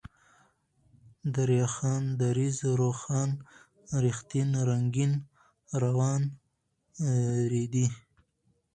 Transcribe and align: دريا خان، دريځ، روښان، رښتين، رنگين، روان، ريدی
دريا 1.35 1.65
خان، 1.75 2.03
دريځ، 2.21 2.57
روښان، 2.79 3.29
رښتين، 4.03 4.49
رنگين، 4.69 5.11
روان، 5.83 6.21
ريدی 7.51 7.87